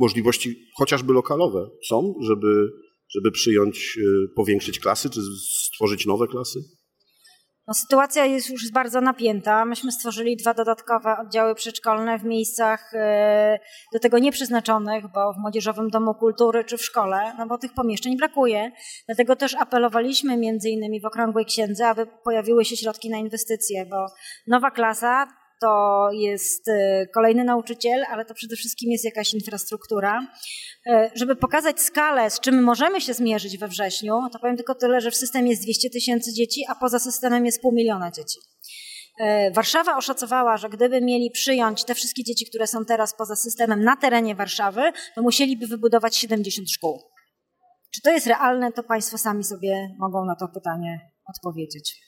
możliwości 0.00 0.56
chociażby 0.78 1.12
lokalowe 1.12 1.70
są, 1.88 2.14
żeby, 2.22 2.68
żeby 3.14 3.30
przyjąć, 3.30 3.98
y, 3.98 4.28
powiększyć 4.36 4.80
klasy, 4.80 5.10
czy 5.10 5.20
stworzyć 5.50 6.06
nowe 6.06 6.26
klasy? 6.26 6.60
No, 7.70 7.74
sytuacja 7.74 8.26
jest 8.26 8.50
już 8.50 8.70
bardzo 8.72 9.00
napięta. 9.00 9.64
Myśmy 9.64 9.92
stworzyli 9.92 10.36
dwa 10.36 10.54
dodatkowe 10.54 11.16
oddziały 11.18 11.54
przedszkolne 11.54 12.18
w 12.18 12.24
miejscach 12.24 12.94
y, 12.94 12.98
do 13.92 13.98
tego 13.98 14.18
nieprzeznaczonych, 14.18 15.04
bo 15.14 15.32
w 15.32 15.40
Młodzieżowym 15.42 15.88
Domu 15.88 16.14
Kultury 16.14 16.64
czy 16.64 16.76
w 16.76 16.84
szkole, 16.84 17.34
no 17.38 17.46
bo 17.46 17.58
tych 17.58 17.74
pomieszczeń 17.74 18.16
brakuje. 18.16 18.70
Dlatego 19.06 19.36
też 19.36 19.54
apelowaliśmy 19.54 20.36
między 20.36 20.68
innymi 20.68 21.00
w 21.00 21.04
Okrągłej 21.04 21.44
Księdze, 21.44 21.88
aby 21.88 22.06
pojawiły 22.24 22.64
się 22.64 22.76
środki 22.76 23.10
na 23.10 23.18
inwestycje, 23.18 23.86
bo 23.86 24.06
nowa 24.46 24.70
klasa 24.70 25.26
to 25.60 26.08
jest 26.12 26.68
e, 26.68 27.06
kolejny 27.14 27.44
nauczyciel, 27.44 28.04
ale 28.10 28.24
to 28.24 28.34
przede 28.34 28.56
wszystkim 28.56 28.90
jest 28.92 29.04
jakaś 29.04 29.34
infrastruktura. 29.34 30.26
E, 30.86 31.10
żeby 31.14 31.36
pokazać 31.36 31.80
skalę, 31.80 32.30
z 32.30 32.40
czym 32.40 32.62
możemy 32.62 33.00
się 33.00 33.14
zmierzyć 33.14 33.58
we 33.58 33.68
wrześniu, 33.68 34.20
to 34.32 34.38
powiem 34.38 34.56
tylko 34.56 34.74
tyle, 34.74 35.00
że 35.00 35.10
w 35.10 35.16
systemie 35.16 35.50
jest 35.50 35.62
200 35.62 35.90
tysięcy 35.90 36.32
dzieci, 36.32 36.64
a 36.68 36.74
poza 36.74 36.98
systemem 36.98 37.46
jest 37.46 37.62
pół 37.62 37.72
miliona 37.72 38.10
dzieci. 38.10 38.38
E, 39.20 39.50
Warszawa 39.50 39.96
oszacowała, 39.96 40.56
że 40.56 40.68
gdyby 40.68 41.00
mieli 41.00 41.30
przyjąć 41.30 41.84
te 41.84 41.94
wszystkie 41.94 42.24
dzieci, 42.24 42.46
które 42.46 42.66
są 42.66 42.84
teraz 42.84 43.14
poza 43.14 43.36
systemem 43.36 43.84
na 43.84 43.96
terenie 43.96 44.34
Warszawy, 44.34 44.92
to 45.14 45.22
musieliby 45.22 45.66
wybudować 45.66 46.16
70 46.16 46.70
szkół. 46.70 47.02
Czy 47.94 48.00
to 48.00 48.10
jest 48.10 48.26
realne, 48.26 48.72
to 48.72 48.82
Państwo 48.82 49.18
sami 49.18 49.44
sobie 49.44 49.96
mogą 49.98 50.24
na 50.24 50.36
to 50.36 50.48
pytanie 50.48 51.00
odpowiedzieć. 51.28 52.00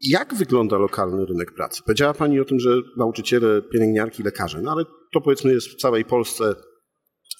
Jak 0.00 0.34
wygląda 0.34 0.78
lokalny 0.78 1.26
rynek 1.26 1.54
pracy? 1.54 1.82
Powiedziała 1.82 2.14
Pani 2.14 2.40
o 2.40 2.44
tym, 2.44 2.60
że 2.60 2.70
nauczyciele, 2.96 3.62
pielęgniarki, 3.62 4.22
lekarze, 4.22 4.62
no 4.62 4.72
ale 4.72 4.84
to 5.12 5.20
powiedzmy 5.20 5.52
jest 5.52 5.68
w 5.68 5.76
całej 5.76 6.04
Polsce 6.04 6.54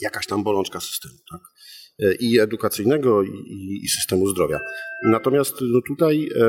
jakaś 0.01 0.27
tam 0.27 0.43
bolączka 0.45 0.81
systemu, 0.81 1.15
tak? 1.31 1.41
E, 2.03 2.15
I 2.15 2.39
edukacyjnego, 2.39 3.23
i, 3.23 3.81
i 3.85 3.89
systemu 3.89 4.29
zdrowia. 4.29 4.59
Natomiast 5.05 5.55
no 5.61 5.81
tutaj 5.89 6.29
e, 6.37 6.49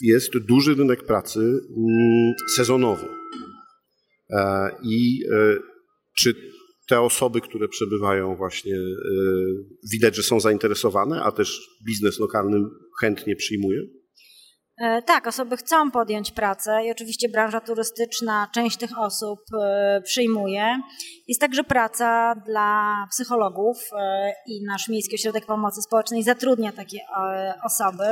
jest 0.00 0.38
duży 0.38 0.74
rynek 0.74 1.04
pracy 1.04 1.40
mm, 1.40 2.34
sezonowy. 2.56 3.06
E, 4.30 4.70
I 4.82 5.22
czy 6.18 6.34
te 6.88 7.00
osoby, 7.00 7.40
które 7.40 7.68
przebywają 7.68 8.36
właśnie, 8.36 8.76
widać, 9.92 10.16
że 10.16 10.22
są 10.22 10.40
zainteresowane, 10.40 11.22
a 11.22 11.32
też 11.32 11.60
biznes 11.86 12.18
lokalny 12.18 12.64
chętnie 13.00 13.36
przyjmuje? 13.36 13.82
E, 14.82 15.02
tak, 15.02 15.26
osoby 15.26 15.56
chcą 15.56 15.90
podjąć 15.90 16.30
pracę 16.30 16.84
i 16.84 16.90
oczywiście 16.90 17.28
branża 17.28 17.60
turystyczna 17.60 18.48
część 18.54 18.76
tych 18.76 18.98
osób 18.98 19.40
e, 19.62 20.00
przyjmuje. 20.04 20.80
Jest 21.28 21.40
także 21.40 21.64
praca 21.64 22.34
dla 22.46 22.94
psychologów 23.10 23.76
e, 23.92 24.32
i 24.46 24.64
nasz 24.64 24.88
Miejski 24.88 25.14
Ośrodek 25.14 25.46
Pomocy 25.46 25.82
Społecznej 25.82 26.22
zatrudnia 26.22 26.72
takie 26.72 26.98
osoby. 27.64 28.04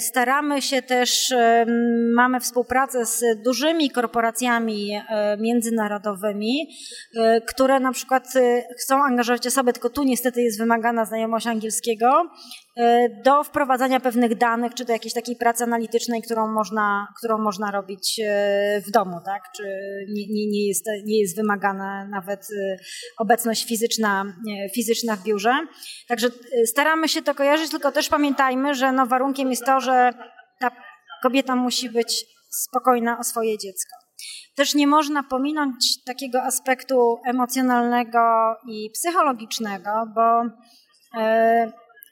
Staramy 0.00 0.62
się 0.62 0.82
też, 0.82 1.34
mamy 2.14 2.40
współpracę 2.40 3.06
z 3.06 3.22
dużymi 3.44 3.90
korporacjami 3.90 5.00
międzynarodowymi, 5.38 6.68
które 7.46 7.80
na 7.80 7.92
przykład 7.92 8.28
chcą 8.82 9.04
angażować 9.04 9.46
osoby, 9.46 9.72
tylko 9.72 9.90
tu 9.90 10.02
niestety 10.02 10.42
jest 10.42 10.58
wymagana 10.58 11.04
znajomość 11.04 11.46
angielskiego, 11.46 12.30
do 13.24 13.44
wprowadzania 13.44 14.00
pewnych 14.00 14.34
danych, 14.38 14.74
czy 14.74 14.84
do 14.84 14.92
jakiejś 14.92 15.14
takiej 15.14 15.36
pracy 15.36 15.64
analitycznej, 15.64 16.22
którą 16.22 16.52
można, 16.52 17.08
którą 17.18 17.38
można 17.38 17.70
robić 17.70 18.20
e, 18.24 18.80
w 18.86 18.90
domu, 18.90 19.20
tak? 19.24 19.42
Czy 19.56 19.62
nie, 20.08 20.26
nie, 20.26 20.50
nie, 20.50 20.68
jest, 20.68 20.84
nie 21.04 21.20
jest 21.20 21.36
wymagana 21.36 22.08
nawet 22.10 22.40
e, 22.40 22.76
obecność 23.18 23.68
fizyczna, 23.68 24.24
fizyczna 24.74 25.16
w 25.16 25.22
biurze. 25.22 25.54
Także 26.08 26.28
staramy 26.66 27.08
się 27.08 27.22
to 27.22 27.34
kojarzyć, 27.34 27.70
tylko 27.70 27.92
też 27.92 28.08
pamiętajmy, 28.08 28.74
że 28.74 28.92
no 28.92 29.06
warunkiem 29.06 29.50
jest 29.50 29.64
to, 29.64 29.80
że 29.80 30.12
ta 30.60 30.70
kobieta 31.22 31.56
musi 31.56 31.90
być 31.90 32.26
spokojna 32.50 33.18
o 33.18 33.24
swoje 33.24 33.58
dziecko. 33.58 33.96
Też 34.54 34.74
nie 34.74 34.86
można 34.86 35.22
pominąć 35.22 36.04
takiego 36.04 36.42
aspektu 36.42 37.18
emocjonalnego 37.26 38.20
i 38.68 38.90
psychologicznego, 38.94 39.90
bo 40.14 40.42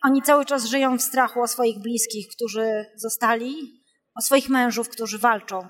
oni 0.03 0.23
cały 0.23 0.45
czas 0.45 0.65
żyją 0.65 0.99
w 0.99 1.03
strachu 1.03 1.43
o 1.43 1.49
swoich 1.49 1.79
bliskich, 1.79 2.29
którzy 2.37 2.87
zostali, 2.97 3.83
o 4.15 4.21
swoich 4.23 4.49
mężów, 4.49 4.89
którzy 4.89 5.19
walczą. 5.19 5.69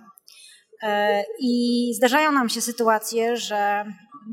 E, 0.83 1.23
I 1.41 1.93
zdarzają 1.97 2.33
nam 2.33 2.49
się 2.49 2.61
sytuacje, 2.61 3.37
że 3.37 3.85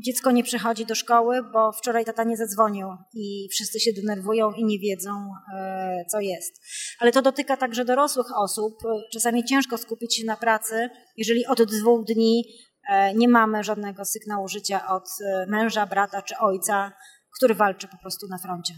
dziecko 0.04 0.30
nie 0.30 0.42
przychodzi 0.42 0.86
do 0.86 0.94
szkoły, 0.94 1.42
bo 1.52 1.72
wczoraj 1.72 2.04
tata 2.04 2.24
nie 2.24 2.36
zadzwonił 2.36 2.88
i 3.14 3.48
wszyscy 3.52 3.80
się 3.80 3.92
denerwują 3.92 4.52
i 4.52 4.64
nie 4.64 4.78
wiedzą, 4.78 5.10
e, 5.54 6.04
co 6.10 6.20
jest. 6.20 6.62
Ale 6.98 7.12
to 7.12 7.22
dotyka 7.22 7.56
także 7.56 7.84
dorosłych 7.84 8.26
osób. 8.38 8.74
Czasami 9.12 9.44
ciężko 9.44 9.78
skupić 9.78 10.16
się 10.16 10.24
na 10.24 10.36
pracy, 10.36 10.88
jeżeli 11.16 11.46
od 11.46 11.62
dwóch 11.62 12.04
dni 12.04 12.44
e, 12.88 13.14
nie 13.14 13.28
mamy 13.28 13.64
żadnego 13.64 14.04
sygnału 14.04 14.48
życia 14.48 14.88
od 14.88 15.08
męża, 15.48 15.86
brata 15.86 16.22
czy 16.22 16.34
ojca, 16.38 16.92
który 17.36 17.54
walczy 17.54 17.88
po 17.88 17.98
prostu 17.98 18.26
na 18.28 18.38
froncie. 18.38 18.74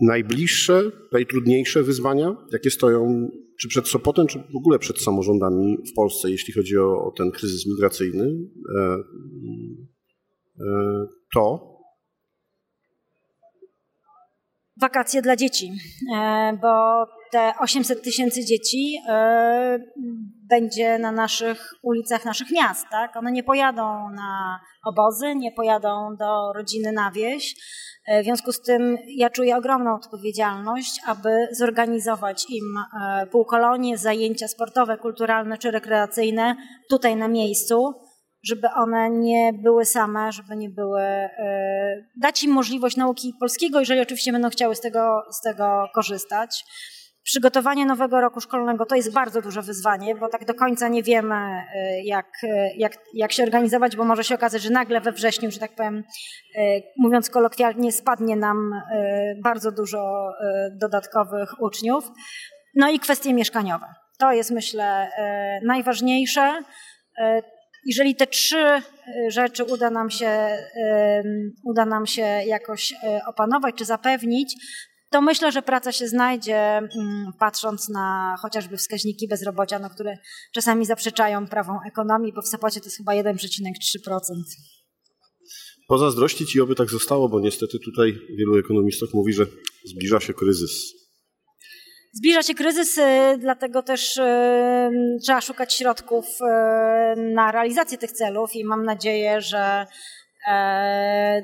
Najbliższe, 0.00 0.82
najtrudniejsze 1.12 1.82
wyzwania, 1.82 2.36
jakie 2.52 2.70
stoją 2.70 3.30
czy 3.60 3.68
przed 3.68 3.88
Sopotem, 3.88 4.26
czy 4.26 4.38
w 4.38 4.56
ogóle 4.56 4.78
przed 4.78 5.00
samorządami 5.00 5.78
w 5.92 5.94
Polsce, 5.96 6.30
jeśli 6.30 6.54
chodzi 6.54 6.78
o, 6.78 7.04
o 7.04 7.12
ten 7.16 7.30
kryzys 7.30 7.66
migracyjny, 7.66 8.24
e, 8.78 8.96
e, 10.60 11.06
to? 11.34 11.72
Wakacje 14.80 15.22
dla 15.22 15.36
dzieci, 15.36 15.72
e, 16.14 16.58
bo 16.62 17.06
te 17.32 17.52
800 17.58 18.02
tysięcy 18.02 18.44
dzieci 18.44 18.98
będzie 20.48 20.98
na 20.98 21.12
naszych 21.12 21.74
ulicach 21.82 22.24
naszych 22.24 22.50
miast. 22.50 22.86
Tak? 22.90 23.16
One 23.16 23.32
nie 23.32 23.42
pojadą 23.42 24.10
na 24.10 24.60
obozy, 24.84 25.34
nie 25.34 25.52
pojadą 25.52 26.16
do 26.18 26.52
rodziny 26.52 26.92
na 26.92 27.10
wieś. 27.10 27.54
E, 28.06 28.22
w 28.22 28.24
związku 28.24 28.52
z 28.52 28.62
tym 28.62 28.98
ja 29.06 29.30
czuję 29.30 29.56
ogromną 29.56 29.94
odpowiedzialność, 29.94 31.00
aby 31.06 31.48
zorganizować 31.52 32.46
im 32.50 32.64
e, 33.02 33.26
półkolonie, 33.26 33.98
zajęcia 33.98 34.48
sportowe, 34.48 34.98
kulturalne 34.98 35.58
czy 35.58 35.70
rekreacyjne 35.70 36.56
tutaj 36.90 37.16
na 37.16 37.28
miejscu, 37.28 37.94
żeby 38.44 38.68
one 38.76 39.10
nie 39.10 39.52
były 39.52 39.84
same, 39.84 40.32
żeby 40.32 40.56
nie 40.56 40.70
były, 40.70 41.00
e, 41.00 42.06
dać 42.16 42.44
im 42.44 42.52
możliwość 42.52 42.96
nauki 42.96 43.34
polskiego, 43.40 43.80
jeżeli 43.80 44.00
oczywiście 44.00 44.32
będą 44.32 44.50
chciały 44.50 44.74
z 44.74 44.80
tego, 44.80 45.22
z 45.30 45.40
tego 45.40 45.88
korzystać. 45.94 46.64
Przygotowanie 47.24 47.86
nowego 47.86 48.20
roku 48.20 48.40
szkolnego 48.40 48.86
to 48.86 48.96
jest 48.96 49.12
bardzo 49.12 49.42
duże 49.42 49.62
wyzwanie, 49.62 50.14
bo 50.14 50.28
tak 50.28 50.44
do 50.44 50.54
końca 50.54 50.88
nie 50.88 51.02
wiemy, 51.02 51.34
y, 51.34 52.02
jak, 52.04 52.26
y, 52.44 52.48
jak, 52.76 52.92
jak 53.14 53.32
się 53.32 53.42
organizować, 53.42 53.96
bo 53.96 54.04
może 54.04 54.24
się 54.24 54.34
okazać, 54.34 54.62
że 54.62 54.70
nagle 54.70 55.00
we 55.00 55.12
wrześniu, 55.12 55.50
że 55.50 55.58
tak 55.58 55.74
powiem, 55.74 56.04
y, 56.56 56.82
mówiąc 56.98 57.30
kolokwialnie, 57.30 57.92
spadnie 57.92 58.36
nam 58.36 58.82
bardzo 59.44 59.72
dużo 59.72 60.32
dodatkowych 60.80 61.62
uczniów. 61.62 62.04
No 62.74 62.90
i 62.90 62.98
kwestie 62.98 63.34
mieszkaniowe. 63.34 63.86
To 64.18 64.32
jest, 64.32 64.50
myślę, 64.50 65.10
najważniejsze. 65.64 66.62
jeżeli 67.86 68.14
te 68.14 68.26
trzy 68.26 68.82
rzeczy 69.28 69.64
uda 69.64 69.90
nam 69.90 70.10
się, 70.10 70.48
uda 71.64 71.84
nam 71.84 72.06
się 72.06 72.22
jakoś 72.46 72.94
opanować 73.26 73.74
czy 73.74 73.84
zapewnić, 73.84 74.56
to 75.12 75.22
myślę, 75.22 75.52
że 75.52 75.62
praca 75.62 75.92
się 75.92 76.08
znajdzie, 76.08 76.56
mm, 76.56 77.32
patrząc 77.38 77.88
na 77.88 78.36
chociażby 78.42 78.76
wskaźniki 78.76 79.28
bezrobocia, 79.28 79.78
no, 79.78 79.90
które 79.90 80.18
czasami 80.54 80.86
zaprzeczają 80.86 81.46
prawom 81.46 81.78
ekonomii, 81.86 82.32
bo 82.32 82.42
w 82.42 82.48
Sopocie 82.48 82.80
to 82.80 82.86
jest 82.86 82.96
chyba 82.96 83.12
1,3%. 83.12 84.34
Pozazdrościć 85.88 86.56
i 86.56 86.60
oby 86.60 86.74
tak 86.74 86.90
zostało, 86.90 87.28
bo 87.28 87.40
niestety 87.40 87.78
tutaj 87.84 88.18
wielu 88.38 88.58
ekonomistów 88.58 89.14
mówi, 89.14 89.32
że 89.32 89.46
zbliża 89.84 90.20
się 90.20 90.34
kryzys. 90.34 91.02
Zbliża 92.14 92.42
się 92.42 92.54
kryzys, 92.54 92.98
y, 92.98 93.02
dlatego 93.38 93.82
też 93.82 94.16
y, 94.16 94.20
trzeba 95.22 95.40
szukać 95.40 95.74
środków 95.74 96.24
y, 96.26 97.34
na 97.34 97.52
realizację 97.52 97.98
tych 97.98 98.12
celów 98.12 98.54
i 98.54 98.64
mam 98.64 98.84
nadzieję, 98.84 99.40
że 99.40 99.86
e, 100.48 101.42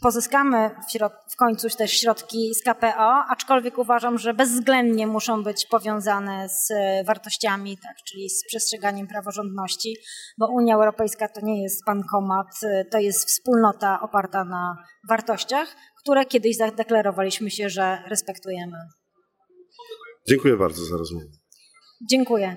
pozyskamy 0.00 0.70
w, 0.70 1.32
w 1.32 1.36
końcu 1.36 1.68
też 1.76 2.00
środki 2.00 2.54
z 2.54 2.62
KPO, 2.62 3.24
aczkolwiek 3.28 3.78
uważam, 3.78 4.18
że 4.18 4.34
bezwzględnie 4.34 5.06
muszą 5.06 5.42
być 5.42 5.66
powiązane 5.66 6.48
z 6.48 6.72
wartościami, 7.06 7.78
tak, 7.78 7.96
czyli 8.08 8.30
z 8.30 8.44
przestrzeganiem 8.46 9.06
praworządności, 9.06 9.96
bo 10.38 10.46
Unia 10.52 10.74
Europejska 10.74 11.28
to 11.28 11.40
nie 11.40 11.62
jest 11.62 11.84
bankomat, 11.86 12.46
to 12.90 12.98
jest 12.98 13.28
wspólnota 13.28 14.00
oparta 14.00 14.44
na 14.44 14.76
wartościach, 15.08 15.76
które 16.02 16.26
kiedyś 16.26 16.56
zadeklarowaliśmy 16.56 17.50
się, 17.50 17.68
że 17.68 17.98
respektujemy. 18.06 18.76
Dziękuję 20.28 20.56
bardzo 20.56 20.84
za 20.84 20.96
rozmowę. 20.96 21.26
Dziękuję. 22.10 22.56